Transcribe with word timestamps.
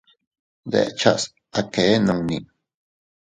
Ndechas 0.67 1.23
a 1.57 1.59
kee 1.73 1.95
nunni. 2.05 2.37